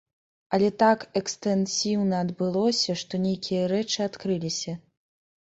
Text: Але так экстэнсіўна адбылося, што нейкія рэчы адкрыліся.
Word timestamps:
Але 0.57 0.69
так 0.83 1.03
экстэнсіўна 1.21 2.15
адбылося, 2.25 2.97
што 3.03 3.13
нейкія 3.27 3.69
рэчы 3.75 3.99
адкрыліся. 4.09 4.77